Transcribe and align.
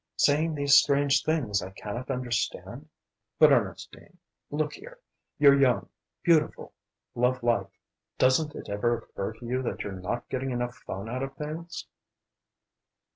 Saying 0.17 0.55
these 0.55 0.73
strange 0.73 1.23
things 1.23 1.61
I 1.61 1.69
cannot 1.69 2.09
understand?" 2.09 2.89
"But, 3.37 3.51
Ernestine 3.51 4.17
look 4.49 4.73
here! 4.73 4.97
You're 5.37 5.53
young 5.59 5.89
beautiful 6.23 6.73
love 7.13 7.43
life. 7.43 7.69
Doesn't 8.17 8.55
it 8.55 8.67
ever 8.67 8.97
occur 8.97 9.33
to 9.33 9.45
you 9.45 9.61
that 9.61 9.81
you're 9.83 9.93
not 9.93 10.27
getting 10.27 10.49
enough 10.49 10.73
fun 10.77 11.07
out 11.07 11.21
of 11.21 11.35
things?" 11.35 11.85